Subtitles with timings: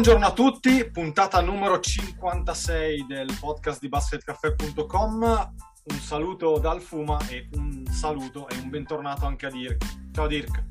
[0.00, 5.52] Buongiorno a tutti, puntata numero 56 del podcast di basketcaffè.com.
[5.82, 9.84] Un saluto dal Fuma e un saluto e un bentornato anche a Dirk.
[10.10, 10.64] Ciao Dirk.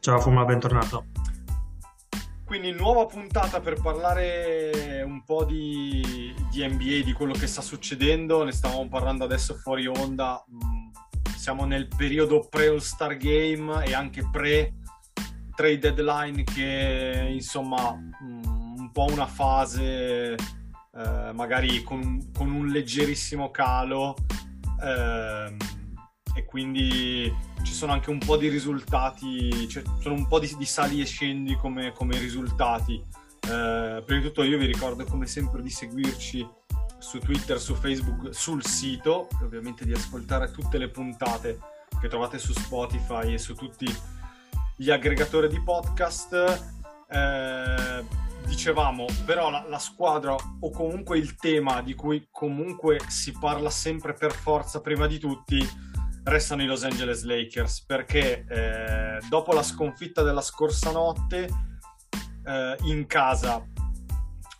[0.00, 1.08] Ciao Fuma, bentornato.
[2.46, 8.42] Quindi nuova puntata per parlare un po' di, di NBA, di quello che sta succedendo.
[8.42, 10.42] Ne stavamo parlando adesso fuori onda.
[10.50, 10.88] Mm,
[11.36, 14.74] Siamo nel periodo pre-All-Star Game e anche pre
[15.60, 23.50] trade deadline che insomma mm, un po' una fase eh, magari con, con un leggerissimo
[23.50, 24.16] calo
[24.82, 25.56] ehm,
[26.34, 27.30] e quindi
[27.62, 31.04] ci sono anche un po' di risultati, cioè, sono un po' di, di sali e
[31.04, 32.94] scendi come, come risultati.
[32.94, 36.48] Eh, prima di tutto io vi ricordo come sempre di seguirci
[36.98, 41.58] su Twitter, su Facebook, sul sito e ovviamente di ascoltare tutte le puntate
[42.00, 43.84] che trovate su Spotify e su tutti
[44.80, 46.32] gli aggregatori di podcast.
[47.06, 48.04] Eh,
[48.46, 54.14] dicevamo, però la, la squadra o comunque il tema di cui comunque si parla sempre
[54.14, 55.62] per forza prima di tutti
[56.24, 61.48] restano i Los Angeles Lakers perché eh, dopo la sconfitta della scorsa notte
[62.44, 63.62] eh, in casa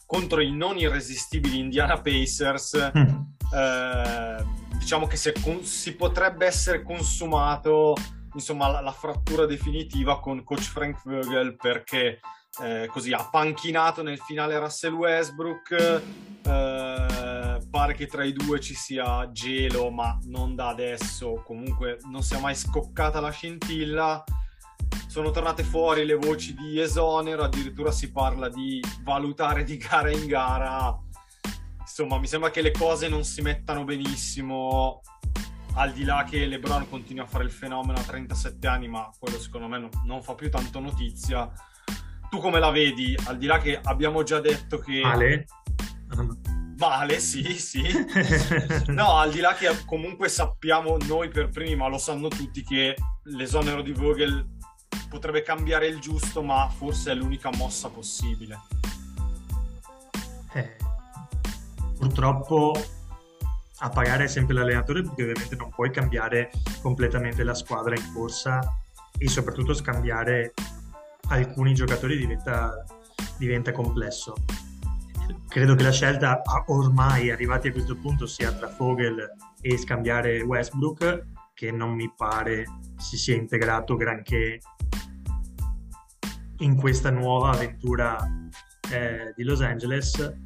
[0.04, 3.20] contro i non irresistibili Indiana Pacers Mm.
[3.54, 4.44] eh,
[4.78, 7.94] diciamo che si, si potrebbe essere consumato
[8.34, 12.20] insomma la, la frattura definitiva con coach Frank Vogel perché
[12.62, 16.02] eh, così ha panchinato nel finale Russell Westbrook
[16.42, 21.42] eh, pare che tra i due ci sia gelo ma non da adesso.
[21.44, 24.22] Comunque non sia mai scoccata la scintilla.
[25.06, 30.26] Sono tornate fuori le voci di esonero addirittura si parla di valutare di gara in
[30.26, 30.96] gara.
[31.80, 35.00] Insomma mi sembra che le cose non si mettano benissimo
[35.74, 39.38] al di là che LeBron continua a fare il fenomeno a 37 anni, ma quello
[39.38, 41.50] secondo me non, non fa più tanto notizia.
[42.28, 43.16] Tu come la vedi?
[43.26, 45.00] Al di là che abbiamo già detto che...
[45.00, 45.46] Male?
[46.76, 47.82] Male, sì, sì.
[48.88, 52.96] No, al di là che comunque sappiamo noi per primi, ma lo sanno tutti, che
[53.24, 54.58] l'esonero di Vogel
[55.08, 58.58] potrebbe cambiare il giusto, ma forse è l'unica mossa possibile.
[60.52, 60.76] Eh,
[61.96, 62.74] purtroppo
[63.82, 66.50] a pagare sempre l'allenatore perché ovviamente non puoi cambiare
[66.82, 68.60] completamente la squadra in corsa
[69.18, 70.52] e soprattutto scambiare
[71.28, 72.84] alcuni giocatori diventa,
[73.38, 74.34] diventa complesso.
[75.48, 79.28] Credo che la scelta ormai arrivati a questo punto sia tra Vogel
[79.60, 82.64] e scambiare Westbrook che non mi pare
[82.96, 84.60] si sia integrato granché
[86.58, 88.16] in questa nuova avventura
[88.90, 90.36] eh, di Los Angeles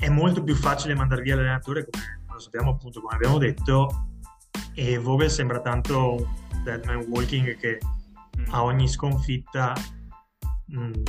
[0.00, 4.06] è molto più facile mandare via l'allenatore, come lo sappiamo appunto, come abbiamo detto,
[4.74, 7.78] e Vogel sembra tanto un dead man walking che
[8.50, 9.74] a ogni sconfitta
[10.66, 11.02] mh,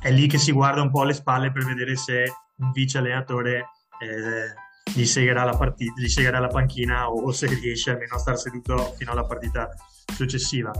[0.00, 3.70] è lì che si guarda un po' alle spalle per vedere se un vice allenatore
[4.00, 8.38] eh, gli, segherà la partita, gli segherà la panchina o se riesce almeno a star
[8.38, 9.68] seduto fino alla partita
[10.14, 10.70] successiva.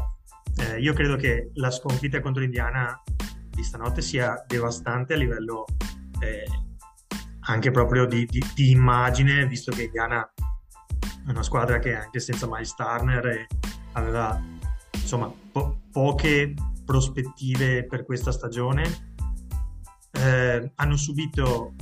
[0.59, 3.03] Eh, io credo che la sconfitta contro Indiana
[3.51, 5.65] di stanotte sia devastante a livello
[6.21, 6.45] eh,
[7.41, 10.29] anche proprio di, di- di immagine, visto che Indiana
[11.27, 13.47] è una squadra che anche senza Miles Turner
[13.93, 14.41] aveva
[14.93, 16.55] insomma po- poche
[16.85, 19.15] prospettive per questa stagione.
[20.13, 21.75] Eh, hanno subito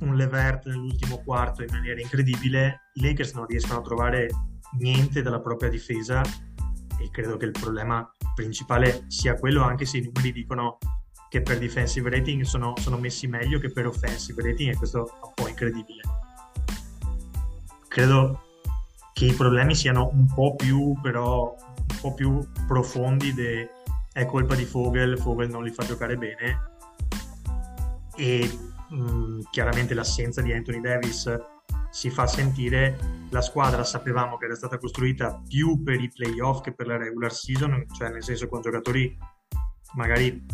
[0.00, 2.90] un Levert nell'ultimo quarto in maniera incredibile.
[2.94, 4.28] I Lakers non riescono a trovare
[4.78, 10.02] niente dalla propria difesa e credo che il problema principale sia quello, anche se i
[10.02, 10.78] numeri dicono
[11.32, 15.10] che per defensive rating sono, sono messi meglio che per offensive rating e questo è
[15.22, 16.02] un po' incredibile.
[17.88, 18.42] Credo
[19.14, 23.70] che i problemi siano un po' più però un po' più profondi de,
[24.12, 26.70] è colpa di Vogel, Vogel non li fa giocare bene
[28.14, 28.58] e
[28.90, 31.34] mh, chiaramente l'assenza di Anthony Davis
[31.88, 32.98] si fa sentire
[33.30, 37.32] la squadra sapevamo che era stata costruita più per i playoff che per la regular
[37.32, 39.16] season cioè nel senso con giocatori
[39.94, 40.44] magari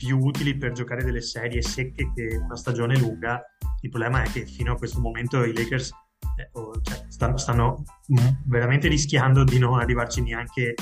[0.00, 3.44] più utili per giocare delle serie secche che una stagione lunga
[3.82, 5.90] il problema è che fino a questo momento i Lakers
[6.36, 10.74] eh, oh, cioè, stanno, stanno mm, veramente rischiando di non arrivarci neanche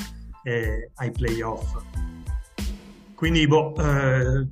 [0.43, 1.81] eh, ai playoff.
[3.13, 4.47] Quindi, boh, eh,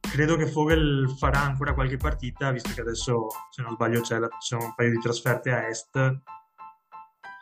[0.00, 4.28] credo che Fogel farà ancora qualche partita, visto che adesso, se non sbaglio, c'è la,
[4.28, 6.20] ci sono un paio di trasferte a est,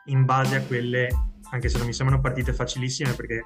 [0.06, 1.08] in base a quelle,
[1.50, 3.44] anche se non mi sembrano partite facilissime, perché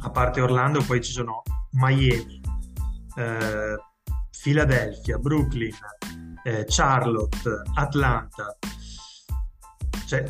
[0.00, 1.42] a parte Orlando poi ci sono
[1.76, 2.40] Miami,
[3.16, 3.76] eh,
[4.42, 5.74] Philadelphia, Brooklyn,
[6.44, 8.56] eh, Charlotte, Atlanta.
[10.06, 10.22] Cioè,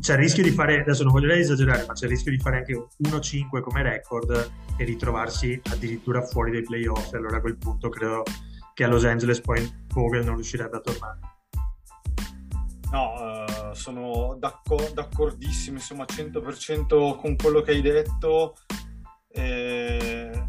[0.00, 2.58] c'è il rischio di fare, adesso non voglio esagerare, ma c'è il rischio di fare
[2.58, 7.12] anche 1-5 come record e ritrovarsi addirittura fuori dai playoff.
[7.12, 8.22] Allora a quel punto credo
[8.72, 11.18] che a Los Angeles poi Vogel non riuscirebbe a tornare.
[12.92, 18.54] No, uh, sono d'accordo, d'accordissimo, insomma, 100% con quello che hai detto.
[19.28, 20.46] Eh,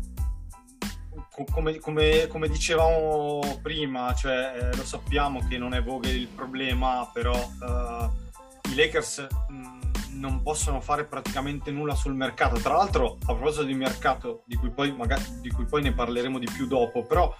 [1.45, 7.09] come, come, come, dicevamo prima, cioè, eh, lo sappiamo che non è Vogel il problema,
[7.13, 12.59] però uh, i Lakers mh, mm, non possono fare praticamente nulla sul mercato.
[12.59, 16.39] Tra l'altro, a proposito di mercato, di cui poi, magari, di cui poi ne parleremo
[16.39, 17.33] di più dopo, però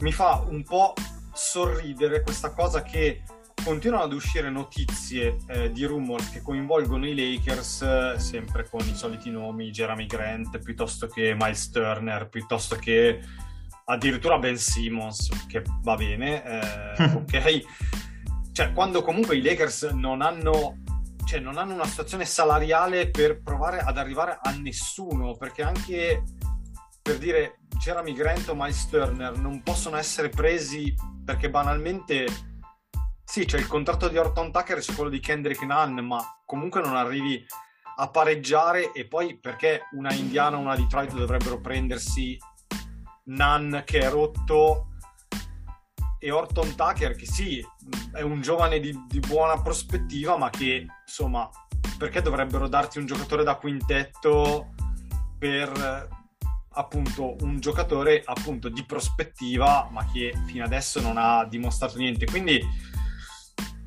[0.00, 0.94] mi fa un po'
[1.32, 3.22] sorridere questa cosa che
[3.66, 8.94] continuano ad uscire notizie eh, di rumors che coinvolgono i Lakers eh, sempre con i
[8.94, 13.20] soliti nomi Jeremy Grant piuttosto che Miles Turner piuttosto che
[13.86, 17.64] addirittura Ben Simmons che va bene eh, ok?
[18.52, 20.76] Cioè quando comunque i Lakers non hanno
[21.24, 26.22] cioè non hanno una situazione salariale per provare ad arrivare a nessuno perché anche
[27.02, 32.54] per dire Jeremy Grant o Miles Turner non possono essere presi perché banalmente
[33.28, 36.96] sì, c'è il contratto di Orton Tucker, c'è quello di Kendrick Nunn, ma comunque non
[36.96, 37.44] arrivi
[37.96, 42.38] a pareggiare e poi perché una Indiana o una Detroit dovrebbero prendersi
[43.24, 44.90] Nunn che è rotto
[46.20, 47.64] e Orton Tucker che sì,
[48.12, 51.50] è un giovane di, di buona prospettiva, ma che insomma,
[51.98, 54.72] perché dovrebbero darti un giocatore da quintetto
[55.36, 56.08] per
[56.70, 62.26] appunto un giocatore appunto di prospettiva, ma che fino adesso non ha dimostrato niente.
[62.26, 62.62] Quindi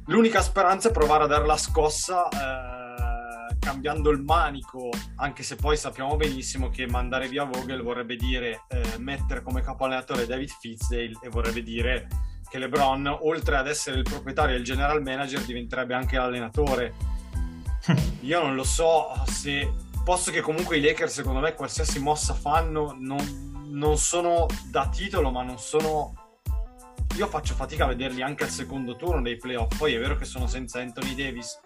[0.09, 5.77] L'unica speranza è provare a dare la scossa eh, cambiando il manico, anche se poi
[5.77, 11.11] sappiamo benissimo che mandare via Vogel vorrebbe dire eh, mettere come capo allenatore David Fitzdale
[11.21, 12.07] e vorrebbe dire
[12.49, 16.95] che LeBron, oltre ad essere il proprietario e il general manager, diventerebbe anche l'allenatore.
[18.21, 19.71] Io non lo so se
[20.03, 25.29] posso che comunque i Lakers, secondo me, qualsiasi mossa fanno, non, non sono da titolo,
[25.29, 26.18] ma non sono
[27.15, 29.77] io faccio fatica a vederli anche al secondo turno dei playoff.
[29.77, 31.59] Poi è vero che sono senza Anthony Davis,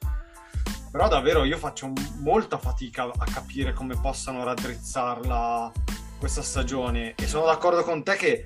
[0.92, 5.72] però davvero io faccio molta fatica a capire come possano raddrizzarla
[6.18, 7.16] questa stagione.
[7.16, 8.46] E sono d'accordo con te che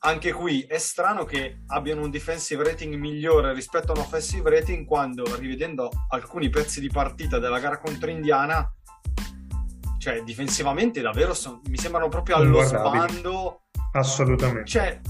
[0.00, 4.86] anche qui è strano che abbiano un defensive rating migliore rispetto a un offensive rating
[4.86, 8.72] quando rivedendo alcuni pezzi di partita della gara contro Indiana
[9.98, 13.62] cioè difensivamente davvero son, mi sembrano proprio allo sbando
[13.92, 15.00] assolutamente cioè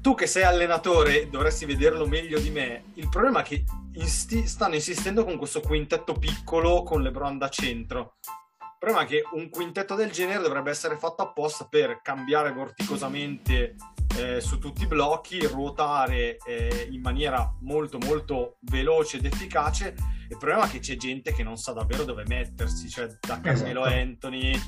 [0.00, 2.84] tu che sei allenatore dovresti vederlo meglio di me.
[2.94, 3.64] Il problema è che
[3.94, 8.16] insti- stanno insistendo con questo quintetto piccolo con LeBron da centro.
[8.60, 13.76] Il problema è che un quintetto del genere dovrebbe essere fatto apposta per cambiare vorticosamente
[14.18, 19.94] eh, su tutti i blocchi, ruotare eh, in maniera molto molto veloce ed efficace.
[20.28, 23.86] Il problema è che c'è gente che non sa davvero dove mettersi, cioè da Carmelo
[23.86, 24.00] esatto.
[24.00, 24.60] Anthony,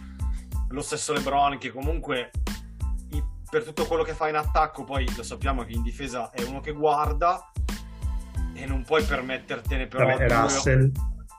[0.71, 2.31] lo stesso LeBron che comunque
[3.49, 6.61] per tutto quello che fa in attacco, poi lo sappiamo che in difesa è uno
[6.61, 7.53] che guarda
[8.55, 10.91] e non puoi permettertene però Vabbè, Russell.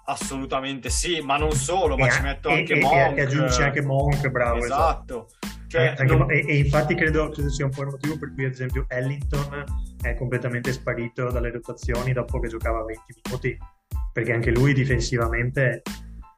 [0.05, 3.17] Assolutamente sì, ma non solo, ma e, ci metto e, anche e, Monk.
[3.17, 4.63] E aggiungi anche Monk, bravo.
[4.63, 5.27] Esatto.
[5.39, 5.57] esatto.
[5.67, 6.31] Cioè, eh, non...
[6.31, 9.65] e, e, infatti credo, credo, sia un po' il motivo per cui ad esempio Ellington
[10.01, 13.57] è completamente sparito dalle rotazioni dopo che giocava 20 minuti,
[14.13, 15.81] perché anche lui difensivamente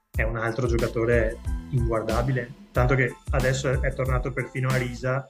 [0.09, 1.37] è un altro giocatore
[1.69, 5.29] inguardabile, tanto che adesso è tornato perfino a Risa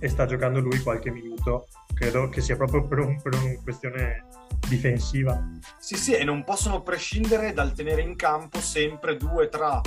[0.00, 1.68] e sta giocando lui qualche minuto.
[1.94, 4.24] Credo che sia proprio per, un, per una questione
[4.66, 5.48] difensiva.
[5.78, 9.80] Sì, sì, e non possono prescindere dal tenere in campo sempre due tra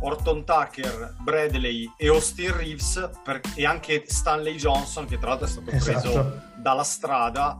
[0.00, 5.50] Orton Tucker, Bradley e Austin Reeves per, e anche Stanley Johnson, che tra l'altro è
[5.50, 6.42] stato preso esatto.
[6.56, 7.58] dalla strada,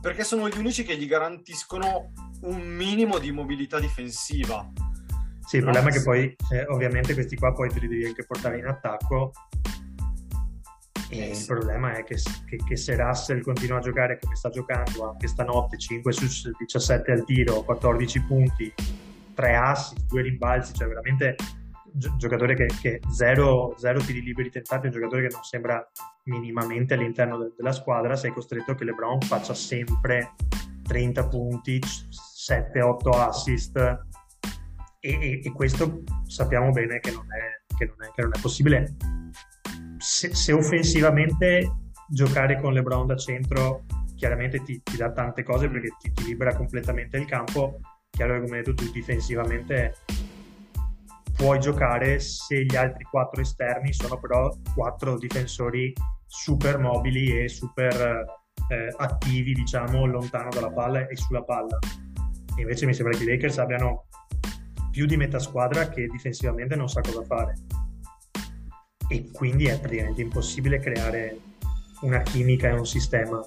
[0.00, 4.68] perché sono gli unici che gli garantiscono un minimo di mobilità difensiva.
[5.46, 8.24] Sì, il problema è che poi eh, ovviamente questi qua poi te li devi anche
[8.24, 9.32] portare in attacco
[11.20, 12.16] e il problema è che,
[12.46, 17.12] che, che, se Russell continua a giocare come sta giocando anche stanotte, 5 su 17
[17.12, 18.72] al tiro, 14 punti,
[19.34, 21.36] 3 assist, 2 rimbalzi, cioè veramente
[21.94, 25.90] un giocatore che, che zero, zero, tiri liberi tentati, un giocatore che non sembra
[26.24, 30.32] minimamente all'interno de, della squadra, sei costretto a che LeBron faccia sempre
[30.82, 33.98] 30 punti, 7-8 assist e,
[35.00, 38.96] e, e questo sappiamo bene che non è, che non è, che non è possibile.
[40.04, 41.66] Se, se, offensivamente
[42.10, 43.84] giocare con LeBron da centro
[44.14, 47.80] chiaramente ti, ti dà tante cose perché ti, ti, libera completamente il campo,
[48.10, 49.94] chiaro che come hai detto tu difensivamente
[51.34, 55.90] puoi giocare se gli altri quattro esterni sono però quattro difensori
[56.26, 58.26] super mobili e super
[58.68, 61.78] eh, attivi, diciamo, lontano dalla palla e sulla palla.
[62.56, 64.04] E invece mi sembra che i Lakers abbiano
[64.90, 67.54] più di metà squadra che difensivamente non sa cosa fare.
[69.08, 71.38] E quindi è praticamente impossibile creare
[72.02, 73.40] una chimica e un sistema.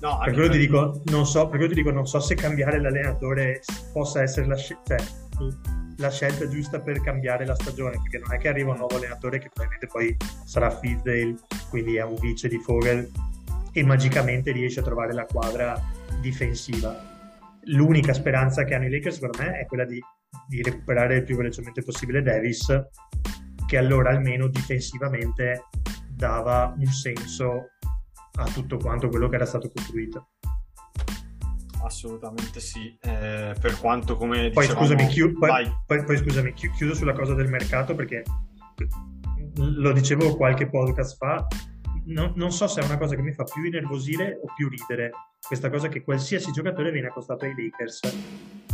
[0.00, 2.80] No, per quello ti dico, non so, per quello ti dico, non so se cambiare
[2.80, 5.06] l'allenatore possa essere la, scelta, cioè,
[5.96, 9.38] la scelta giusta per cambiare la stagione, perché non è che arriva un nuovo allenatore
[9.38, 11.36] che probabilmente poi sarà Fizdale,
[11.70, 13.10] quindi è un vice di Fogel,
[13.72, 15.80] e magicamente riesce a trovare la quadra
[16.20, 17.12] difensiva
[17.66, 20.00] l'unica speranza che hanno i Lakers secondo me è quella di,
[20.48, 22.66] di recuperare il più velocemente possibile Davis
[23.66, 25.64] che allora almeno difensivamente
[26.10, 27.70] dava un senso
[28.36, 30.28] a tutto quanto quello che era stato costruito.
[31.82, 34.86] Assolutamente sì, eh, per quanto come poi, dicevamo...
[34.86, 38.22] scusami, chiu- poi, poi, poi, scusami, chiudo sulla cosa del mercato perché
[39.56, 41.46] lo dicevo qualche podcast fa,
[42.06, 45.10] no, non so se è una cosa che mi fa più innervosire o più ridere,
[45.46, 48.00] questa cosa che qualsiasi giocatore viene accostato ai Lakers.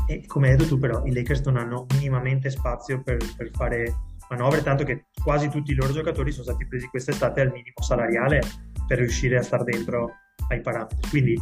[0.07, 3.95] E come hai detto tu però, i Lakers non hanno minimamente spazio per, per fare
[4.31, 8.41] manovre, tanto che quasi tutti i loro giocatori sono stati presi quest'estate al minimo salariale
[8.87, 10.11] per riuscire a stare dentro
[10.49, 11.09] ai parametri.
[11.11, 11.41] Quindi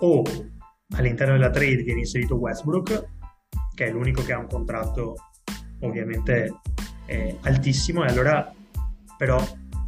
[0.00, 0.22] o
[0.96, 3.04] all'interno della trade viene inserito Westbrook,
[3.74, 5.14] che è l'unico che ha un contratto
[5.80, 6.60] ovviamente
[7.06, 8.52] eh, altissimo, e allora
[9.16, 9.40] però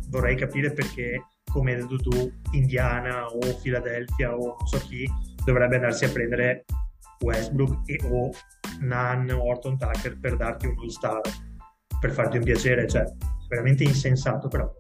[0.08, 5.08] vorrei capire perché, come hai detto tu, Indiana o Philadelphia o non so chi
[5.44, 6.64] dovrebbe andarsi a prendere
[7.20, 8.30] Westbrook e, o
[8.80, 11.20] Nan Orton Tucker per darti un all-star,
[12.04, 13.02] per farti un piacere, cioè
[13.48, 14.70] veramente insensato, però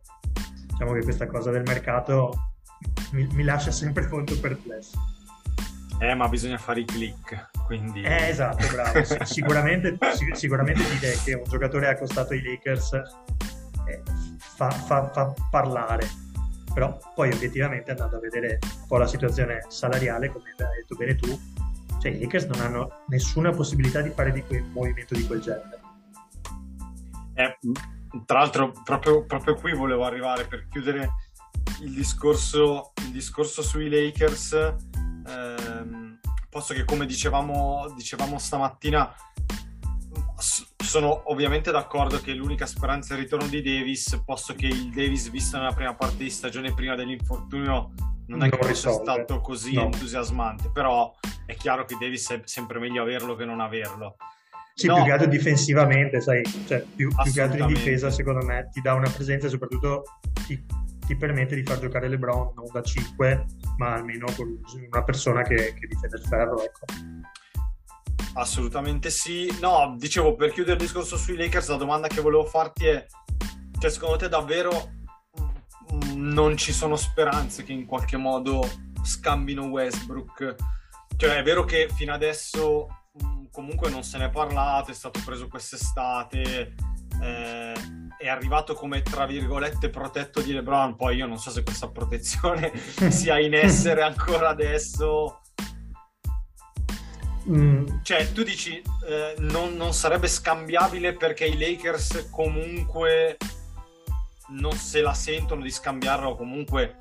[0.66, 2.50] diciamo che questa cosa del mercato
[3.12, 4.98] mi, mi lascia sempre molto perplesso.
[6.00, 8.02] Eh, ma bisogna fare i click, quindi...
[8.02, 9.02] Eh, esatto, bravo.
[9.24, 9.96] sicuramente,
[10.32, 14.02] sicuramente dire che un giocatore ha costato i Lakers eh,
[14.36, 16.06] fa, fa, fa parlare
[16.74, 21.14] però poi obiettivamente andando a vedere un po' la situazione salariale come hai detto bene
[21.14, 21.40] tu
[22.00, 25.73] cioè i Lakers non hanno nessuna possibilità di fare di quel movimento di quel genere
[27.34, 27.58] eh,
[28.26, 31.10] tra l'altro proprio, proprio, qui volevo arrivare per chiudere
[31.82, 34.52] il discorso, il discorso sui Lakers
[35.26, 39.12] ehm, posto che come dicevamo, dicevamo stamattina
[40.84, 45.30] sono ovviamente d'accordo che l'unica speranza è il ritorno di Davis, posto che il Davis,
[45.30, 47.92] visto nella prima parte di stagione prima dell'infortunio,
[48.26, 49.84] non è non che fosse stato così no.
[49.84, 51.12] entusiasmante, però
[51.46, 54.16] è chiaro che Davis è sempre meglio averlo che non averlo.
[54.76, 54.96] Sì, no.
[54.96, 58.80] più che altro difensivamente, sai, cioè, più, più che altro in difesa, secondo me, ti
[58.80, 60.02] dà una presenza e soprattutto
[60.46, 60.66] ti,
[61.06, 65.74] ti, permette di far giocare LeBron non da 5, ma almeno con una persona che,
[65.78, 66.86] che difende il ferro, ecco.
[68.34, 69.48] Assolutamente sì.
[69.60, 73.06] No, dicevo, per chiudere il discorso sui Lakers, la domanda che volevo farti è,
[73.78, 74.90] cioè, secondo te davvero
[75.92, 78.68] mm, non ci sono speranze che in qualche modo
[79.04, 80.56] scambino Westbrook?
[81.16, 82.88] Cioè, è vero che fino adesso
[83.50, 86.74] comunque non se ne è parlato, è stato preso quest'estate,
[87.22, 87.72] eh,
[88.18, 92.72] è arrivato come, tra virgolette, protetto di LeBron, poi io non so se questa protezione
[93.10, 95.40] sia in essere ancora adesso
[97.48, 98.00] Mm.
[98.02, 103.36] Cioè, tu dici eh, non, non, sarebbe scambiabile perché i Lakers comunque
[104.48, 106.96] non se la sentono di scambiarlo comunque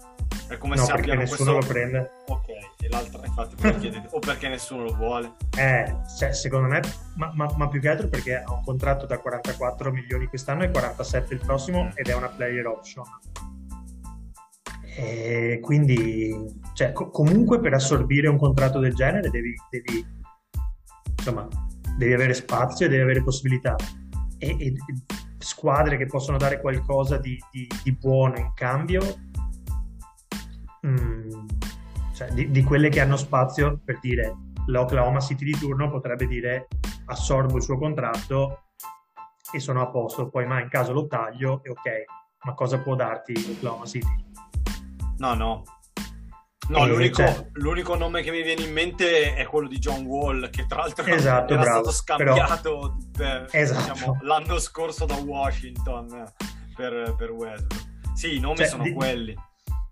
[0.48, 1.68] è come no, se abbiano nessuno questo...
[1.68, 2.12] lo prende.
[2.28, 2.48] Ok,
[2.80, 5.34] e l'altra infatti perché o perché nessuno lo vuole.
[5.58, 6.82] Eh, cioè, secondo me,
[7.16, 10.72] ma, ma, ma, più che altro perché ha un contratto da 44 milioni quest'anno e
[10.72, 11.90] 47 il prossimo mm.
[11.96, 13.06] ed è una player option.
[14.96, 16.36] E quindi,
[16.74, 20.06] cioè, co- comunque per assorbire un contratto del genere devi, devi
[21.18, 21.48] insomma,
[21.98, 23.76] devi avere spazio e devi avere possibilità.
[24.38, 24.74] E, e
[25.44, 29.02] squadre che possono dare qualcosa di, di, di buono in cambio,
[30.86, 31.48] mm,
[32.14, 34.36] cioè di, di, quelle che hanno spazio per dire
[34.68, 36.68] l'Oklahoma City di turno potrebbe dire
[37.06, 38.66] assorbo il suo contratto
[39.52, 42.06] e sono a posto, poi ma in caso lo taglio e ok,
[42.46, 44.32] ma cosa può darti l'Oklahoma City?
[45.18, 45.64] No, no,
[46.70, 47.50] No, l'unico, cioè...
[47.54, 51.06] l'unico, nome che mi viene in mente è quello di John Wall, che tra l'altro
[51.06, 53.42] esatto, era bravo, stato scambiato però...
[53.42, 53.94] per, esatto.
[53.94, 56.32] diciamo, l'anno scorso da Washington
[56.74, 57.92] per, per Westbrook.
[58.14, 58.94] Sì, i nomi cioè, sono di...
[58.94, 59.36] quelli.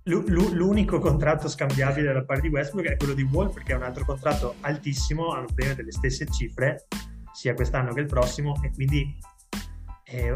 [0.04, 4.04] L'unico contratto scambiabile da parte di Westbrook è quello di Wall perché è un altro
[4.04, 6.88] contratto altissimo, hanno bene delle stesse cifre
[7.34, 9.16] sia quest'anno che il prossimo e quindi
[10.06, 10.36] eh,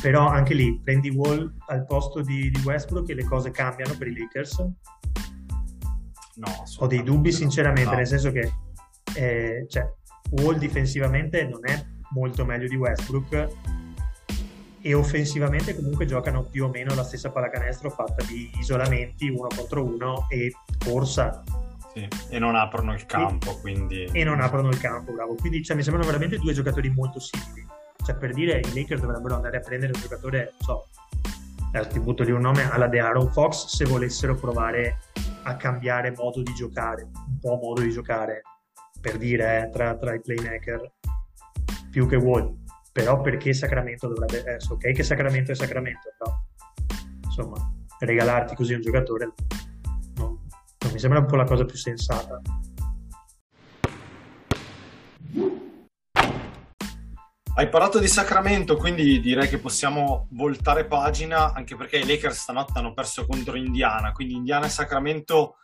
[0.00, 4.08] però anche lì prendi Wall al posto di, di, Westbrook e le cose cambiano per
[4.08, 4.72] i Lakers no,
[6.78, 7.96] ho dei dubbi sinceramente no.
[7.96, 8.52] nel senso che
[9.14, 9.88] eh, cioè,
[10.30, 13.48] Wall difensivamente non è molto meglio di Westbrook
[14.82, 19.84] e offensivamente comunque giocano più o meno la stessa pallacanestro fatta di isolamenti uno contro
[19.84, 20.52] uno e
[20.84, 21.42] corsa
[21.94, 24.04] sì, e non aprono il campo, e, quindi...
[24.12, 25.34] E non aprono il campo, bravo.
[25.34, 27.66] Quindi cioè, mi sembrano veramente due giocatori molto simili.
[28.04, 30.88] Cioè, per dire, i Lakers dovrebbero andare a prendere un giocatore, non so,
[31.72, 34.98] eh, ti butto lì un nome, alla De Aaron Fox, se volessero provare
[35.44, 38.42] a cambiare modo di giocare, un po' modo di giocare,
[39.00, 40.92] per dire, eh, tra, tra, i playmaker,
[41.90, 42.60] più che Wall.
[42.92, 44.44] Però perché Sacramento dovrebbe...
[44.44, 46.38] Eh, ok che Sacramento è Sacramento, però,
[47.24, 49.32] insomma, regalarti così un giocatore
[50.92, 52.40] mi sembra un po' la cosa più sensata.
[57.54, 62.78] Hai parlato di Sacramento, quindi direi che possiamo voltare pagina, anche perché i Lakers stanotte
[62.78, 65.56] hanno perso contro Indiana, quindi Indiana e Sacramento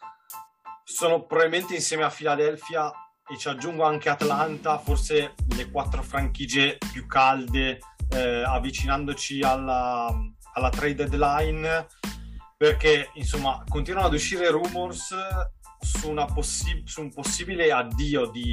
[0.85, 2.91] sono probabilmente insieme a Philadelphia
[3.31, 7.79] e ci aggiungo anche Atlanta, forse le quattro franchigie più calde,
[8.11, 10.13] eh, avvicinandoci alla,
[10.55, 11.87] alla trade deadline
[12.59, 15.15] perché insomma continuano ad uscire rumors
[15.81, 18.53] su, possi- su un possibile addio di,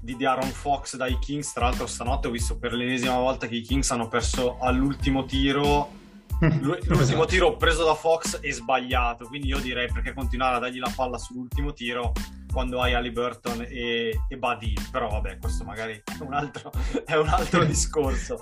[0.00, 1.52] di Aaron Fox dai Kings.
[1.52, 6.02] Tra l'altro, stanotte ho visto per l'ennesima volta che i Kings hanno perso all'ultimo tiro.
[6.60, 10.92] L'ultimo tiro preso da Fox e sbagliato, quindi io direi perché continuare a dargli la
[10.94, 12.12] palla sull'ultimo tiro
[12.54, 16.70] quando hai Ali Burton e, e Buddy, però vabbè, questo magari è un altro,
[17.04, 18.40] è un altro discorso.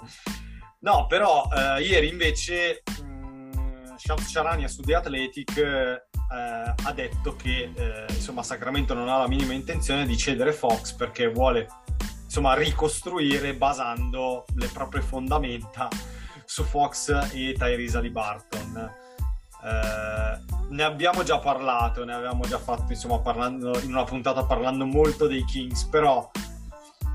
[0.80, 2.82] No, però eh, ieri invece
[3.96, 6.02] Shams Charania su The Athletic eh,
[6.84, 11.28] ha detto che eh, insomma Sacramento non ha la minima intenzione di cedere Fox perché
[11.28, 11.66] vuole
[12.24, 15.88] insomma ricostruire basando le proprie fondamenta
[16.44, 18.92] su Fox e Tyrese Ali Barton.
[19.64, 24.86] Eh, ne abbiamo già parlato, ne avevamo già fatto insomma parlando in una puntata parlando
[24.86, 26.30] molto dei Kings, però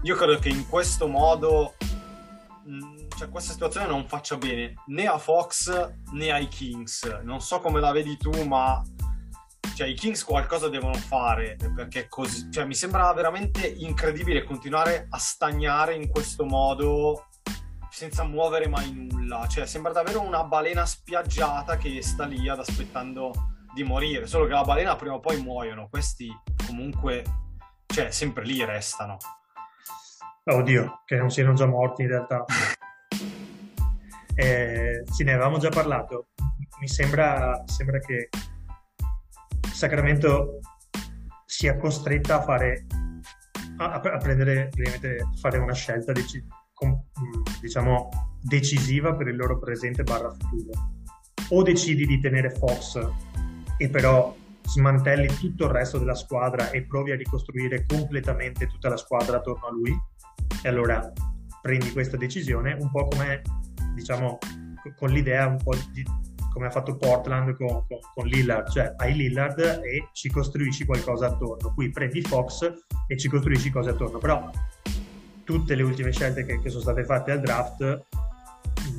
[0.03, 1.73] io credo che in questo modo
[2.65, 7.19] mh, cioè, questa situazione non faccia bene né a Fox né ai Kings.
[7.23, 8.81] Non so come la vedi tu, ma
[9.75, 15.17] cioè, i Kings qualcosa devono fare perché così, cioè, mi sembra veramente incredibile continuare a
[15.17, 17.26] stagnare in questo modo
[17.97, 19.47] senza muovere mai nulla.
[19.47, 23.33] Cioè, sembra davvero una balena spiaggiata che sta lì ad aspettando
[23.73, 24.27] di morire.
[24.27, 25.89] Solo che la balena prima o poi muoiono.
[25.89, 26.29] Questi
[26.67, 27.23] comunque,
[27.87, 29.17] cioè, sempre lì restano.
[30.43, 32.45] Oddio, che non siano già morti in realtà.
[34.39, 36.27] Eh, sì, ne avevamo già parlato.
[36.79, 38.29] Mi sembra, sembra che
[39.73, 40.59] Sacramento
[41.43, 42.85] sia costretta a fare
[43.77, 46.45] a, a prendere a fare una scelta dec-
[46.77, 47.03] com,
[47.67, 48.09] diciamo
[48.41, 50.71] decisiva per il loro presente barra futuro
[51.49, 52.99] o decidi di tenere Fox
[53.77, 58.97] e però smantelli tutto il resto della squadra e provi a ricostruire completamente tutta la
[58.97, 59.97] squadra attorno a lui
[60.63, 61.11] e allora
[61.61, 63.41] prendi questa decisione un po' come
[63.95, 64.37] diciamo,
[64.95, 66.03] con l'idea un po' di
[66.53, 71.27] come ha fatto Portland con, con, con, Lillard, cioè hai Lillard e ci costruisci qualcosa
[71.27, 71.71] attorno.
[71.71, 72.73] Qui prendi Fox
[73.05, 74.49] e ci costruisci cose attorno, però
[75.47, 78.03] tutte le ultime scelte che, che sono state fatte al draft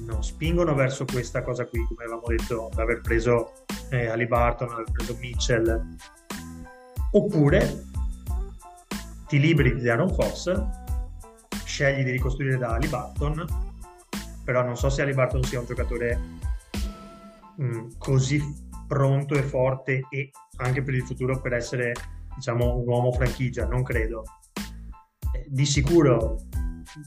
[0.07, 3.53] non spingono verso questa cosa qui, come avevamo detto, aver preso
[3.91, 5.97] eh, Ali Barton, aver preso Mitchell.
[7.13, 7.85] Oppure
[9.27, 10.65] ti liberi di Aaron Fox,
[11.65, 13.67] scegli di ricostruire da Ali Barton
[14.49, 16.19] però non so se Ali Barton sia un giocatore
[17.57, 18.43] mh, mm, così
[18.87, 21.93] pronto e forte e anche per il futuro per essere
[22.35, 24.23] diciamo un uomo franchigia, non credo.
[25.51, 26.39] Di sicuro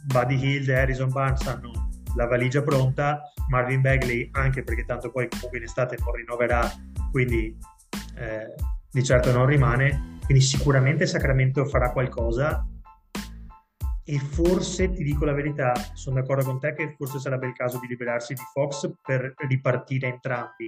[0.05, 5.27] Buddy Hill e Harrison Barnes hanno la valigia pronta, Marvin Bagley anche perché tanto poi
[5.29, 6.69] comunque in estate non rinnoverà,
[7.11, 7.57] quindi
[8.15, 8.53] eh,
[8.89, 12.65] di certo non rimane, quindi sicuramente Sacramento farà qualcosa.
[14.03, 17.79] E forse ti dico la verità, sono d'accordo con te che forse sarebbe il caso
[17.79, 20.65] di liberarsi di Fox per ripartire entrambi,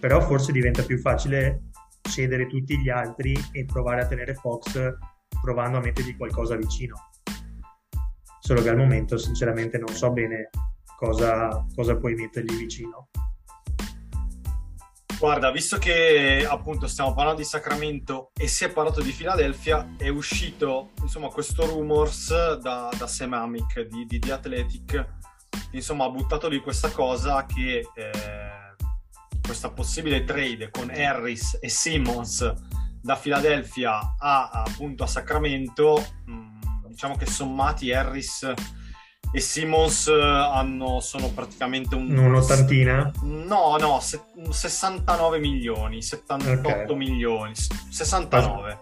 [0.00, 1.64] però forse diventa più facile
[2.00, 4.96] cedere tutti gli altri e provare a tenere Fox
[5.40, 7.10] provando a mettergli qualcosa vicino.
[8.40, 10.50] Solo che al momento sinceramente non so bene
[10.96, 13.08] cosa, cosa puoi mettergli vicino.
[15.18, 20.08] Guarda, visto che appunto stiamo parlando di Sacramento e si è parlato di Philadelphia, è
[20.08, 25.06] uscito insomma questo rumors da, da Sam Amick di, di The Athletic,
[25.72, 28.76] insomma ha buttato lì questa cosa che eh,
[29.42, 32.54] questa possibile trade con Harris e Simmons
[33.00, 36.58] da Philadelphia a appunto a Sacramento mh, mm,
[36.88, 38.52] diciamo che sommati Harris
[39.30, 42.16] e Simmons hanno, sono praticamente un...
[42.16, 43.12] Un'ottantina?
[43.22, 46.96] No, no, se, 69 milioni, 78 okay.
[46.96, 48.80] milioni, 69.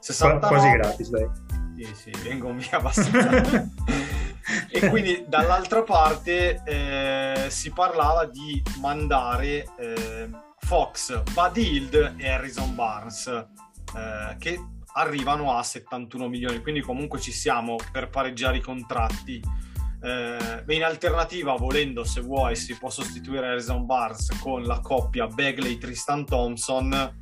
[0.00, 0.46] 69.
[0.46, 1.28] Quasi gratis, dai.
[1.76, 3.68] Sì, sì, vengo via abbastanza.
[4.70, 10.28] e quindi dall'altra parte eh, si parlava di mandare eh,
[10.60, 14.58] Fox, Bud Hild e Harrison Barnes, eh, che
[14.92, 19.40] arrivano a 71 milioni, quindi comunque ci siamo per pareggiare i contratti.
[20.02, 26.24] Eh, in alternativa, volendo, se vuoi, si può sostituire Harrison Barnes con la coppia Bagley-Tristan
[26.24, 27.20] Thompson,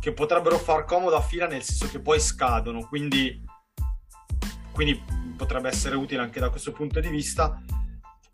[0.00, 3.42] che potrebbero far comodo a fila nel senso che poi scadono, quindi,
[4.72, 5.02] quindi
[5.36, 7.60] potrebbe essere utile anche da questo punto di vista.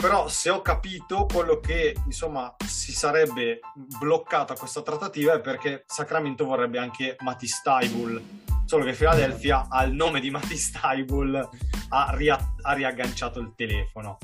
[0.05, 3.61] Però se ho capito quello che insomma si sarebbe
[3.99, 8.23] bloccata questa trattativa è perché Sacramento vorrebbe anche Matisse Taibul
[8.67, 11.49] solo che Philadelphia al nome di Matisse Taibul
[11.89, 14.19] ha, ria- ha riagganciato il telefono.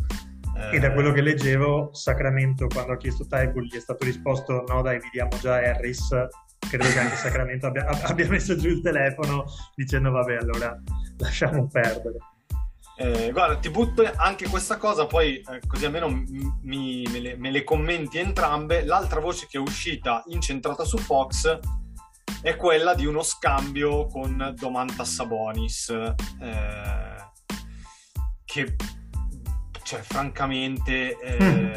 [0.70, 4.82] E da quello che leggevo, Sacramento quando ha chiesto Taibul gli è stato risposto no
[4.82, 6.10] dai, vediamo già Harris.
[6.58, 10.78] Credo che anche Sacramento abbia, abbia messo giù il telefono dicendo vabbè allora
[11.16, 12.18] lasciamo perdere.
[13.02, 17.50] Eh, guarda, ti butto anche questa cosa, poi eh, così almeno mi, me, le, me,
[17.50, 18.84] le, commenti entrambe.
[18.84, 21.58] L'altra voce che è uscita incentrata su Fox
[22.42, 25.88] è quella di uno scambio con Domantas Sabonis.
[25.88, 27.30] Eh,
[28.44, 28.76] che,
[29.82, 31.18] cioè, francamente...
[31.18, 31.72] Eh, mm.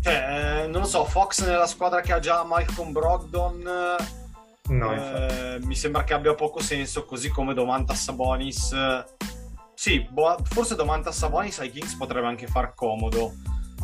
[0.00, 4.24] Cioè, eh, non lo so, Fox nella squadra che ha già Malcolm Brogdon...
[4.68, 8.74] No, eh, mi sembra che abbia poco senso, così come Domantas Sabonis.
[9.74, 13.32] Sì, boh, forse Domantas Sabonis ai Kings potrebbe anche far comodo.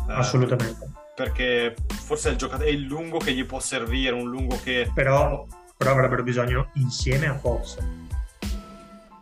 [0.09, 4.29] Eh, Assolutamente perché forse è il, giocatore, è il lungo che gli può servire, un
[4.29, 4.89] lungo che...
[4.93, 5.45] Però,
[5.77, 7.77] però avrebbero bisogno insieme a Fox.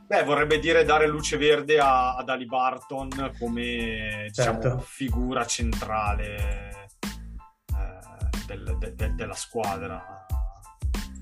[0.07, 4.79] Beh, vorrebbe dire dare luce verde a, ad Ali Barton come diciamo, certo.
[4.79, 6.89] figura centrale
[7.73, 10.20] eh, del, de, de, della squadra.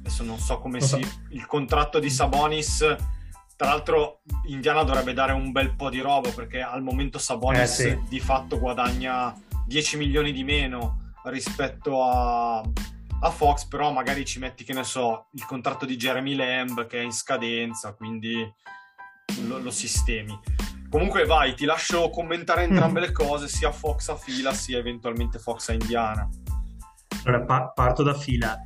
[0.09, 0.99] Adesso non so come si...
[1.29, 2.83] Il contratto di Sabonis...
[3.55, 7.89] Tra l'altro Indiana dovrebbe dare un bel po' di roba perché al momento Sabonis eh,
[7.89, 7.99] sì.
[8.07, 9.35] di fatto guadagna
[9.67, 15.27] 10 milioni di meno rispetto a, a, Fox, però magari ci metti, che ne so,
[15.33, 18.49] il contratto di Jeremy Lamb che è in scadenza, quindi
[19.45, 20.39] lo, lo sistemi.
[20.89, 23.03] Comunque vai, ti lascio commentare entrambe mm.
[23.11, 26.29] le cose, sia Fox a fila, sia eventualmente Fox a Indiana.
[27.25, 28.57] Allora, pa- parto da fila.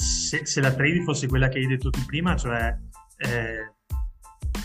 [0.00, 2.74] Se, se, la trade fosse quella che hai detto tu prima, cioè
[3.18, 3.74] eh,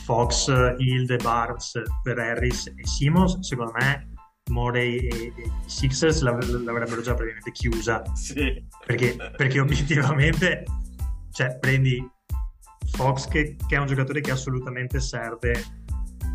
[0.04, 4.14] Fox, Hild e Barnes per Harris e Simons, secondo me
[4.52, 8.04] Morey e, i Sixers l'avrebbero già praticamente chiusa.
[8.14, 8.64] Sì.
[8.86, 10.64] Perché, perché obiettivamente,
[11.32, 12.08] cioè, prendi
[12.92, 15.52] Fox che, che, è un giocatore che assolutamente serve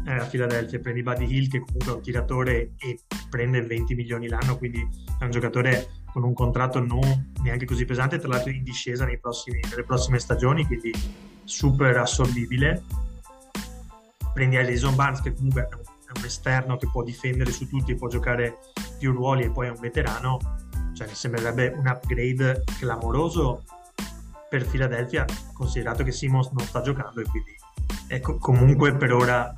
[0.06, 4.28] eh, a Philadelphia, prendi Buddy Hill che comunque è un tiratore e prende 20 milioni
[4.28, 4.86] l'anno, quindi
[5.18, 9.60] è un giocatore con un contratto non neanche così pesante, tra l'altro in discesa prossimi,
[9.68, 10.92] nelle prossime stagioni, quindi
[11.44, 12.82] super assorbibile.
[14.32, 17.94] Prendi Alison Barnes che comunque è un è un esterno che può difendere su tutti,
[17.94, 18.58] può giocare
[18.98, 20.38] più ruoli e poi è un veterano,
[20.92, 23.62] cioè mi sembrerebbe un upgrade clamoroso
[24.48, 27.54] per Philadelphia, considerato che Simons non sta giocando e quindi
[28.08, 29.54] ecco, comunque per ora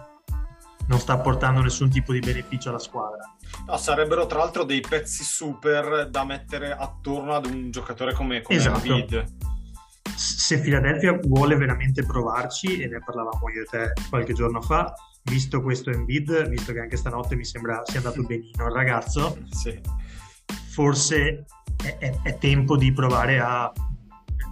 [0.89, 3.35] non sta portando nessun tipo di beneficio alla squadra.
[3.67, 8.59] No, sarebbero tra l'altro dei pezzi super da mettere attorno ad un giocatore come, come
[8.59, 9.41] esatto.
[10.15, 14.93] Se Philadelphia vuole veramente provarci, e ne parlavamo io e te qualche giorno fa,
[15.23, 19.81] visto questo Embiid, visto che anche stanotte mi sembra sia andato benino il ragazzo, sì.
[20.71, 21.45] forse
[21.83, 23.73] è, è, è, tempo di provare a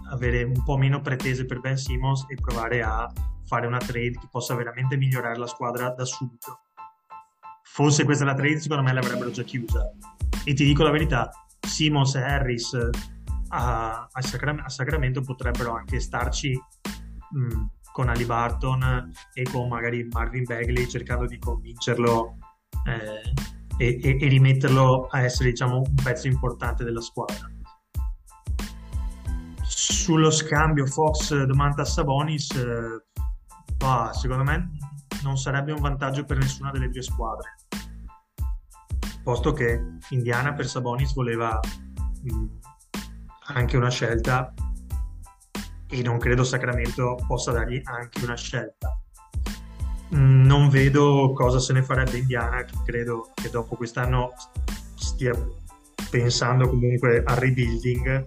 [0.09, 3.11] avere un po' meno pretese per Ben Simmons e provare a
[3.51, 6.61] fare una trade che possa veramente migliorare la squadra da subito.
[7.63, 9.91] Fosse questa la trade, secondo me l'avrebbero già chiusa.
[10.45, 12.77] E ti dico la verità, Simmons e Harris
[13.49, 20.07] a, a, Sacram- a Sacramento potrebbero anche starci mh, con Ali Barton e con magari
[20.09, 22.37] Marvin Bagley cercando di convincerlo
[22.87, 27.49] eh, e, e, e, rimetterlo a essere diciamo un pezzo importante della squadra
[29.63, 33.10] sullo scambio Fox Domantas Sabonis eh,
[33.81, 34.69] bah, secondo me
[35.23, 37.55] non sarebbe un vantaggio per nessuna delle due squadre
[39.23, 41.59] posto che Indiana per Sabonis voleva
[42.23, 42.45] mh,
[43.53, 44.53] anche una scelta
[45.87, 48.97] e non credo Sacramento possa dargli anche una scelta.
[50.15, 54.31] Mm, non vedo cosa se ne farebbe Indiana, che credo che dopo quest'anno
[54.95, 55.33] stia
[56.09, 58.25] pensando comunque al rebuilding.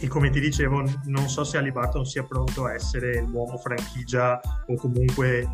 [0.00, 4.40] E come ti dicevo, non so se Ali Barton sia pronto a essere l'uomo franchigia
[4.66, 5.48] o comunque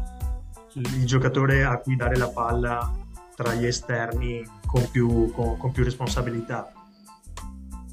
[0.74, 2.92] il giocatore a cui dare la palla
[3.36, 6.72] tra gli esterni con più, con, con più responsabilità.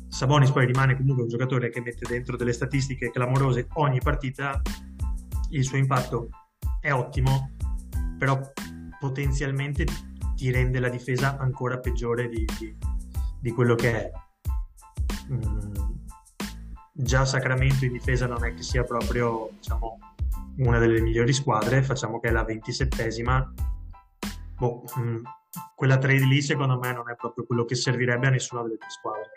[0.08, 4.62] Sabonis poi rimane comunque un giocatore che mette dentro delle statistiche clamorose ogni partita,
[5.52, 6.30] il suo impatto
[6.80, 7.52] è ottimo,
[8.18, 8.40] però
[9.00, 9.86] potenzialmente
[10.36, 12.76] ti rende la difesa ancora peggiore di, di,
[13.40, 14.12] di quello che è.
[15.32, 15.81] Mm,
[17.02, 20.00] già Sacramento in difesa non è che sia proprio diciamo,
[20.58, 23.54] una delle migliori squadre, facciamo che è la ventisettesima.
[24.58, 25.24] Boh, mm,
[25.76, 28.90] quella trade lì secondo me non è proprio quello che servirebbe a nessuna delle due
[28.90, 29.32] squadre.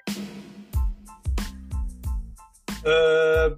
[2.84, 3.56] Uh,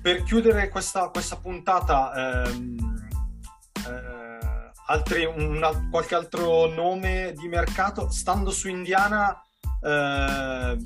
[0.00, 3.10] per chiudere questa, questa puntata, ehm,
[3.86, 9.42] eh, altri, una, qualche altro nome di mercato, stando su Indiana,
[9.82, 10.78] eh,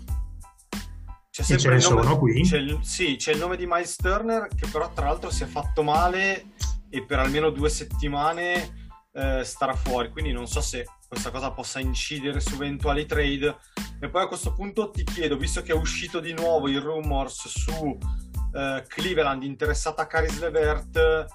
[1.35, 2.43] c'è sempre ce il nome, qui.
[2.43, 5.47] C'è il, sì, c'è il nome di Miles Turner che però tra l'altro si è
[5.47, 6.53] fatto male
[6.89, 11.81] e per almeno due settimane eh, starà fuori, quindi non so se questa cosa possa
[11.81, 13.57] incidere su eventuali trade.
[13.99, 17.49] E poi a questo punto ti chiedo, visto che è uscito di nuovo il rumors
[17.49, 17.99] su
[18.55, 21.27] eh, Cleveland interessata a Caris Levert,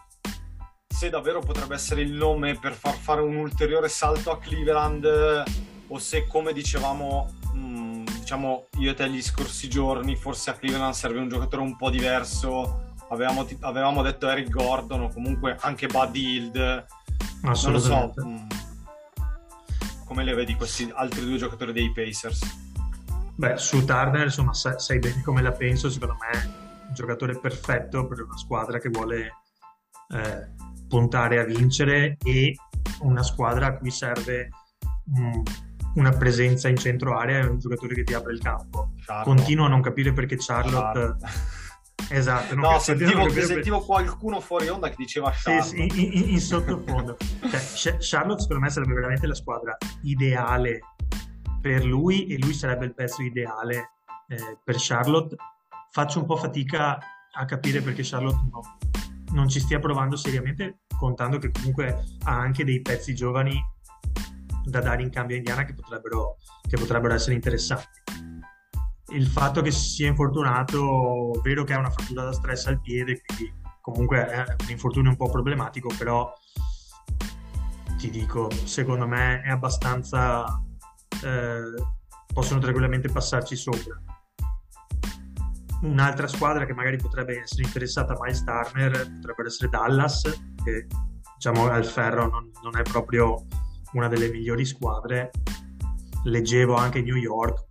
[0.88, 5.44] se davvero potrebbe essere il nome per far fare un ulteriore salto a Cleveland
[5.88, 7.34] o se come dicevamo
[8.30, 11.90] diciamo io e te gli scorsi giorni, forse a Cleveland serve un giocatore un po'
[11.90, 12.94] diverso.
[13.10, 16.86] Avevamo, avevamo detto Eric Gordon o comunque anche Buddy Hield.
[17.42, 18.14] Non lo so.
[18.16, 18.48] Mh, mm,
[20.06, 22.42] come le vedi questi altri due giocatori dei Pacers?
[23.34, 25.90] Beh, su Turner, insomma, sai, sai bene come la penso.
[25.90, 29.38] Secondo me è un giocatore perfetto per una squadra che vuole
[30.10, 30.50] eh,
[30.88, 32.56] puntare a vincere e
[33.00, 34.50] una squadra a cui serve
[35.16, 35.42] un
[36.00, 38.94] una presenza in centro area e un giocatore che ti apre il campo.
[39.06, 39.30] Charlotte.
[39.30, 41.00] Continuo a non capire perché Charlotte...
[41.00, 41.58] Charlotte.
[42.12, 45.68] Esatto, no, sentivo, sentivo, qualcuno fuori onda che diceva Charlotte.
[45.68, 47.18] Sì, sì, in, in, sottofondo.
[47.76, 50.80] cioè, Charlotte secondo me sarebbe veramente la squadra ideale
[51.62, 53.92] per lui e lui sarebbe il pezzo ideale
[54.30, 55.36] eh, per Charlotte.
[55.92, 56.98] Faccio un po' fatica
[57.34, 58.62] a capire perché Charlotte no,
[59.34, 63.62] non ci stia provando seriamente, contando che comunque ha anche dei pezzi giovani
[64.70, 68.02] da dare in cambio a Indiana che potrebbero, che potrebbero essere interessanti.
[69.10, 73.22] Il fatto che si sia infortunato, vero che ha una frattura da stress al piede,
[73.26, 76.32] quindi comunque è un infortunio un po' problematico, però
[77.98, 80.46] ti dico, secondo me è abbastanza...
[81.24, 81.98] Eh,
[82.32, 84.00] possono tranquillamente passarci sopra.
[85.82, 90.22] Un'altra squadra che magari potrebbe essere interessata a Miles Turner potrebbe essere Dallas,
[90.64, 90.88] che
[91.36, 93.46] diciamo al ferro non, non è proprio
[93.94, 95.32] una delle migliori squadre.
[96.24, 97.66] Leggevo anche New York.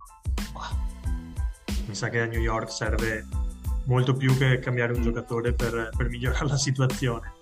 [1.87, 3.25] Mi sa che a New York serve
[3.85, 7.33] molto più che cambiare un giocatore per, per migliorare la situazione.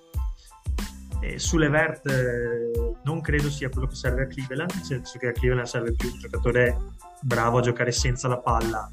[1.19, 5.27] E sulle Vert eh, non credo sia quello che serve a Cleveland, nel senso che
[5.27, 6.77] a Cleveland serve più un giocatore
[7.21, 8.89] bravo a giocare senza la palla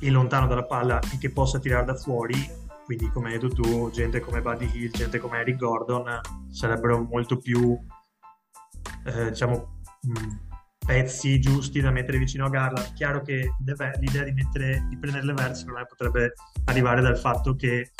[0.00, 2.66] e lontano dalla palla e che possa tirare da fuori.
[2.84, 7.36] Quindi, come hai detto tu, gente come Buddy Hill, gente come Eric Gordon sarebbero molto
[7.36, 7.78] più
[9.04, 10.48] eh, diciamo, mh,
[10.88, 12.94] pezzi giusti da mettere vicino a Garland.
[12.94, 16.32] Chiaro che l'idea di, mettere, di prendere le versi secondo me potrebbe
[16.64, 17.92] arrivare dal fatto che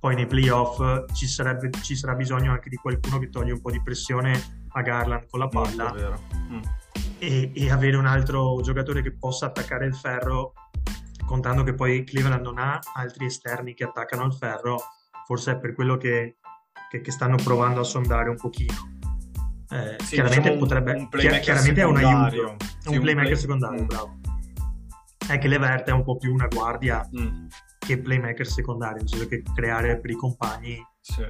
[0.00, 3.70] poi nei playoff ci, sarebbe, ci sarà bisogno anche di qualcuno che toglie un po'
[3.70, 6.60] di pressione a Garland con la palla mm.
[7.18, 10.54] e, e, avere un altro giocatore che possa attaccare il ferro
[11.24, 14.78] contando che poi Cleveland non ha altri esterni che attaccano il ferro
[15.24, 16.38] forse è per quello che,
[16.90, 18.91] che, che stanno provando a sondare un pochino
[19.72, 23.36] eh, sì, chiaramente diciamo potrebbe un chiaramente è un aiuto sì, un playmaker play...
[23.36, 23.86] secondario mm.
[23.86, 24.18] bravo
[25.28, 27.46] è che Levert è un po' più una guardia mm.
[27.78, 31.24] che playmaker secondario nel senso che creare per i compagni sì.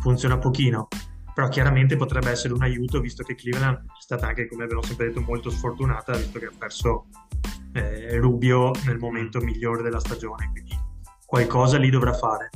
[0.00, 0.88] funziona pochino
[1.34, 5.08] però chiaramente potrebbe essere un aiuto visto che Cleveland è stata anche come abbiamo sempre
[5.08, 7.08] detto molto sfortunata visto che ha perso
[7.74, 9.44] eh, Rubio nel momento mm.
[9.44, 10.78] migliore della stagione quindi
[11.26, 12.48] qualcosa lì dovrà fare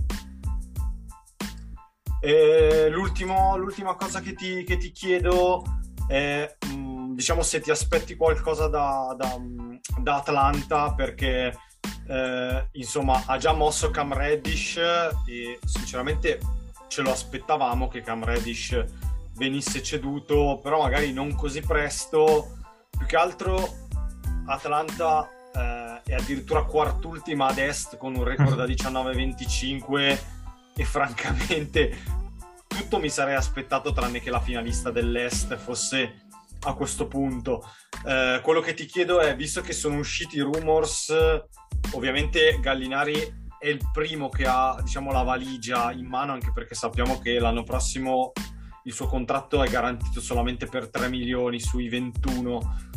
[2.90, 5.62] l'ultima cosa che ti, che ti, chiedo
[6.06, 9.37] è, mm, diciamo, se ti aspetti qualcosa da, da,
[9.98, 11.56] da Atlanta, perché
[12.06, 16.38] eh, insomma ha già mosso Cam Reddish e sinceramente
[16.88, 18.84] ce lo aspettavamo che Cam Reddish
[19.37, 22.58] venisse ceduto, però magari non così presto.
[22.96, 23.68] Più che altro
[24.46, 30.18] Atlanta eh, è addirittura quart'ultima ad est con un record da 19-25
[30.76, 32.22] e francamente
[32.66, 36.22] tutto mi sarei aspettato tranne che la finalista dell'Est fosse
[36.62, 37.64] a questo punto.
[38.06, 41.14] Eh, quello che ti chiedo è, visto che sono usciti i rumors,
[41.92, 47.18] ovviamente Gallinari è il primo che ha diciamo, la valigia in mano, anche perché sappiamo
[47.18, 48.32] che l'anno prossimo
[48.84, 52.92] il suo contratto è garantito solamente per 3 milioni sui 21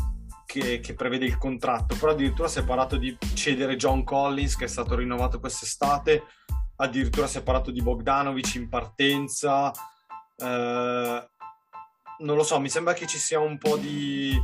[0.46, 4.66] che, che, prevede il contratto, però addirittura si è parlato di cedere John Collins che
[4.66, 6.24] è stato rinnovato quest'estate,
[6.78, 9.72] addirittura si è parlato di Bogdanovic in partenza.
[10.36, 11.30] Eh,
[12.20, 14.36] non lo so, mi sembra che ci sia un po' di,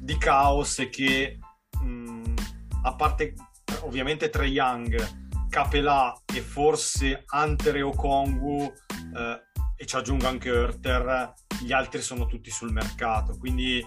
[0.00, 1.38] di caos e che
[1.80, 2.34] mh,
[2.82, 3.34] a parte
[3.82, 8.72] ovviamente Trey Young Capelà e forse Hunter e Okongu
[9.16, 9.42] eh,
[9.76, 13.84] e ci aggiungo anche Hurter, gli altri sono tutti sul mercato, quindi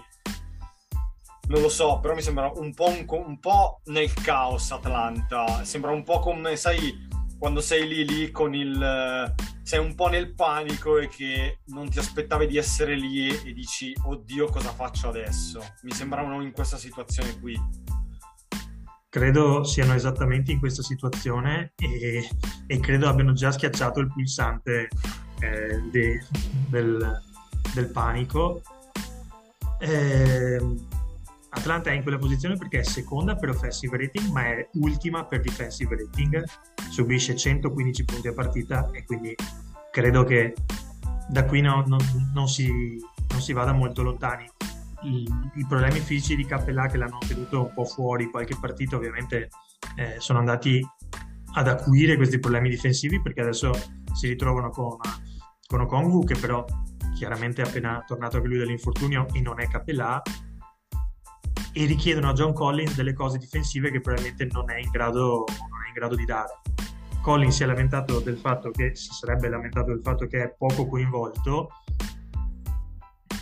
[1.48, 5.90] non lo so, però mi sembra un po', un, un po', nel caos Atlanta, sembra
[5.90, 6.96] un po' come, sai,
[7.42, 9.34] quando sei lì lì con il...
[9.64, 13.92] sei un po' nel panico e che non ti aspettavi di essere lì e dici,
[14.04, 15.60] oddio cosa faccio adesso?
[15.82, 17.60] Mi sembrano in questa situazione qui
[19.08, 22.28] credo siano esattamente in questa situazione e,
[22.64, 24.88] e credo abbiano già schiacciato il pulsante
[25.40, 26.24] eh, de,
[26.68, 27.22] del,
[27.74, 28.62] del, panico.
[29.80, 30.60] Eh,
[31.50, 35.40] Atlanta è in quella posizione perché è seconda per offensive rating, ma è ultima per
[35.40, 36.42] defensive rating,
[36.92, 39.34] subisce 115 punti a partita e quindi
[39.90, 40.54] credo che
[41.28, 41.98] da qui no, non,
[42.34, 42.70] non, si,
[43.30, 44.44] non si vada molto lontani
[45.04, 49.48] i, i, problemi fisici di Cappellà che l'hanno tenuto un po' fuori qualche partita ovviamente
[49.96, 50.86] eh, sono andati
[51.54, 53.72] ad acuire questi problemi difensivi perché adesso
[54.12, 54.98] si ritrovano con,
[55.66, 56.62] con Okongu che però
[57.14, 60.20] chiaramente è appena tornato anche lui dall'infortunio e non è Cappellà
[61.72, 65.84] e richiedono a John Collins delle cose difensive che probabilmente non è in grado, non
[65.84, 66.60] è in grado di dare.
[67.22, 70.88] Collins si è lamentato del fatto che si sarebbe lamentato del fatto che è poco
[70.88, 71.68] coinvolto.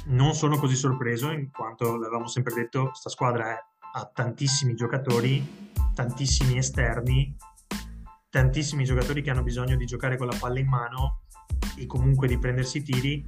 [0.09, 3.59] Non sono così sorpreso in quanto l'avevamo sempre detto, questa squadra è,
[3.95, 7.35] ha tantissimi giocatori, tantissimi esterni,
[8.29, 11.23] tantissimi giocatori che hanno bisogno di giocare con la palla in mano
[11.79, 13.25] e comunque di prendersi i tiri.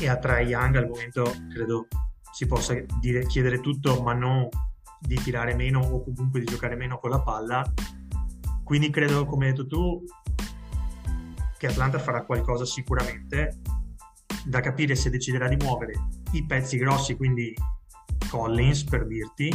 [0.00, 1.88] E a Trae Young al momento credo
[2.32, 4.48] si possa dire, chiedere tutto ma non
[4.98, 7.62] di tirare meno o comunque di giocare meno con la palla
[8.64, 10.04] quindi credo come hai detto tu
[11.58, 13.60] che Atlanta farà qualcosa sicuramente
[14.44, 15.92] da capire se deciderà di muovere
[16.32, 17.54] i pezzi grossi, quindi
[18.28, 19.52] Collins per dirti,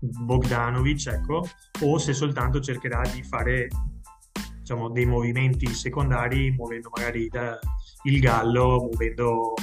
[0.00, 1.48] Bogdanovic, ecco,
[1.82, 3.68] o se soltanto cercherà di fare
[4.58, 7.58] diciamo, dei movimenti secondari, muovendo magari da,
[8.02, 9.54] il Gallo, muovendo,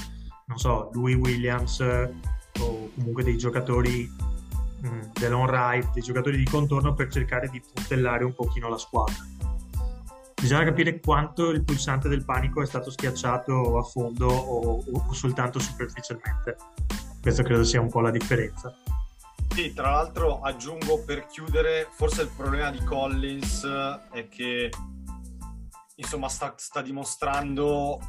[0.47, 4.09] non so, lui Williams o comunque dei giocatori
[4.81, 8.77] mh, mm, dell'on right, dei giocatori di contorno per cercare di puntellare un pochino la
[8.77, 9.41] squadra
[10.41, 15.59] bisogna capire quanto il pulsante del panico è stato schiacciato a fondo o, o, soltanto
[15.59, 16.57] superficialmente.
[17.21, 18.73] Questo credo sia un po' la differenza.
[19.49, 23.67] Sì, tra l'altro aggiungo per chiudere, forse il problema di Collins
[24.11, 24.71] è che
[25.95, 27.99] insomma sta, sta dimostrando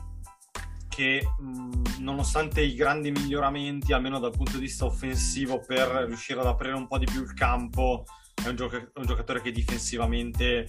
[0.95, 6.47] che mh, nonostante i grandi miglioramenti, almeno dal punto di vista offensivo, per riuscire ad
[6.47, 8.05] aprire un po' di più il campo,
[8.45, 10.67] è un, gioca- un giocatore che difensivamente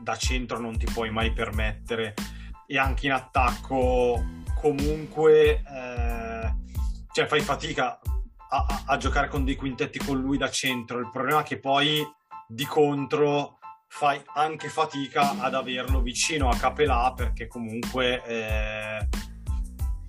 [0.00, 2.14] da centro non ti puoi mai permettere.
[2.66, 4.24] E anche in attacco
[4.60, 6.54] comunque eh,
[7.12, 7.98] cioè fai fatica
[8.50, 11.00] a, a, a, giocare con dei quintetti con lui da centro.
[11.00, 12.00] Il problema è che poi
[12.46, 13.58] di contro
[13.88, 19.08] fai anche fatica ad averlo vicino a Capelà perché comunque eh,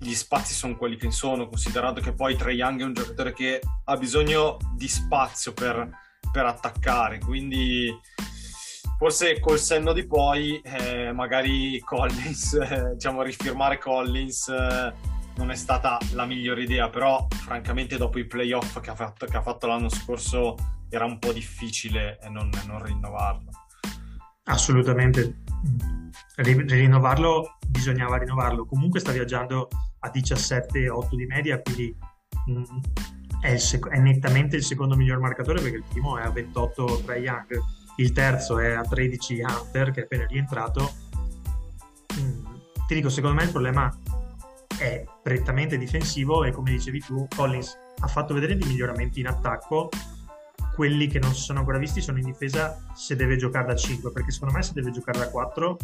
[0.02, 3.60] gli spazi sono quelli che sono considerato che poi Trae Young è un giocatore che
[3.84, 5.88] ha bisogno di spazio per,
[6.32, 7.88] per attaccare quindi
[8.98, 14.92] forse col senno di poi eh, magari Collins, eh, diciamo rifirmare Collins eh,
[15.36, 19.36] non è stata la migliore idea, però francamente dopo i playoff che ha fatto, che
[19.36, 20.56] ha fatto l'anno scorso
[20.90, 23.50] era un po' difficile non, non rinnovarlo.
[24.44, 25.42] Assolutamente,
[26.36, 29.68] rinnovarlo bisognava rinnovarlo, comunque sta viaggiando
[30.04, 31.96] a 17-8 di media, quindi
[32.46, 32.64] mh, mm,
[33.40, 37.16] è, sec- è, nettamente il secondo miglior marcatore perché il primo è a 28 tra
[37.16, 37.60] Young
[37.96, 40.92] il terzo è a 13 Hunter che è appena rientrato.
[42.18, 42.44] Mm,
[42.86, 43.94] ti dico, secondo me il problema
[44.78, 49.88] è prettamente difensivo e come dicevi tu, Collins ha fatto vedere dei miglioramenti in attacco.
[50.74, 54.10] Quelli che non si sono ancora visti sono in difesa se deve giocare da 5,
[54.10, 55.76] perché secondo me se deve giocare da 4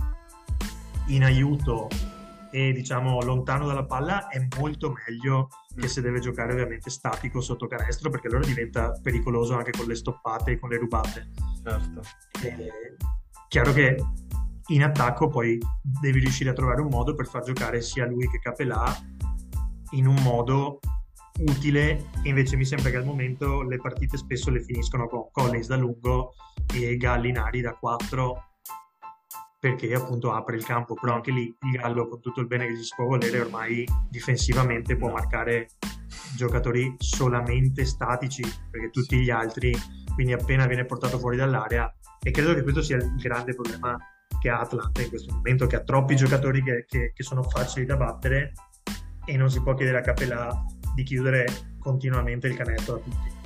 [1.09, 1.89] in aiuto
[2.51, 5.88] e diciamo lontano dalla palla è molto meglio che mm.
[5.88, 10.53] se deve giocare ovviamente statico sotto canestro perché allora diventa pericoloso anche con le stoppate
[10.53, 11.30] e con le rubate.
[11.62, 12.03] Certo.
[12.42, 12.96] E,
[13.49, 13.96] chiaro che
[14.68, 18.38] in attacco poi devi riuscire a trovare un modo per far giocare sia lui che
[18.38, 18.84] Capelà
[19.92, 20.80] in un modo
[21.40, 25.68] utile e invece mi sembra che al momento le partite spesso le finiscono con Collins
[25.68, 26.34] da lungo
[26.74, 28.47] e Gallinari da 4
[29.61, 32.77] perché appunto apre il campo, però anche lì il Gallo con tutto il bene che
[32.77, 35.71] si può volere ormai difensivamente può marcare
[36.37, 39.77] giocatori solamente statici perché tutti gli altri
[40.15, 41.93] quindi appena viene portato fuori dall'area
[42.23, 43.97] e credo che questo sia il grande problema
[44.41, 47.87] che ha Atlanta in questo momento che ha troppi giocatori che, che, che sono facili
[47.87, 48.53] da battere
[49.25, 51.47] e non si può chiedere a Capella di chiudere
[51.79, 53.38] continuamente il canestro a tutti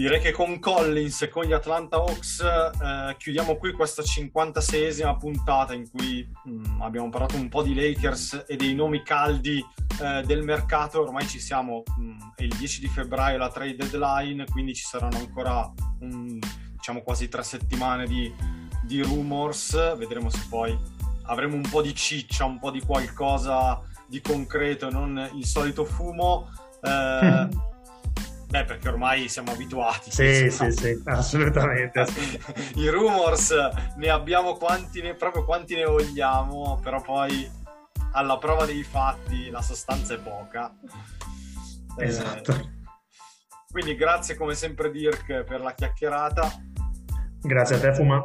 [0.00, 5.74] Direi che con Collins e con gli Atlanta Hawks eh, chiudiamo qui questa 56esima puntata
[5.74, 9.62] in cui mh, mm, abbiamo parlato un po' di Lakers e dei nomi caldi
[10.00, 11.02] eh, del mercato.
[11.02, 14.84] Ormai ci siamo, mh, mm, è il 10 di febbraio la trade deadline, quindi ci
[14.84, 15.70] saranno ancora
[16.00, 16.38] un,
[16.72, 18.34] diciamo quasi tre settimane di,
[18.82, 19.98] di rumors.
[19.98, 20.74] Vedremo se poi
[21.24, 26.48] avremo un po' di ciccia, un po' di qualcosa di concreto, non il solito fumo.
[26.80, 27.48] Eh,
[28.50, 30.10] Beh, perché ormai siamo abituati.
[30.10, 32.04] Sì, sì, sì, assolutamente.
[32.74, 33.54] I rumors
[33.96, 37.48] ne abbiamo quanti ne, proprio quanti ne vogliamo, però poi
[38.12, 40.74] alla prova dei fatti la sostanza è poca.
[41.96, 42.50] Eh, esatto.
[42.50, 42.78] Eh,
[43.70, 46.50] quindi grazie come sempre Dirk per la chiacchierata.
[47.40, 48.16] Grazie a te Fuma.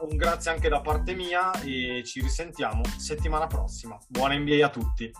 [0.00, 3.96] Un grazie anche da parte mia e ci risentiamo settimana prossima.
[4.08, 5.12] Buona NBA a tutti.